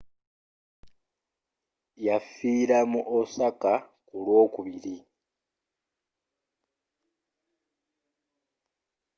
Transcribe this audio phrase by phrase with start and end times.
[2.05, 3.73] yafiira mu osaka
[4.05, 4.95] ku lw'okubiri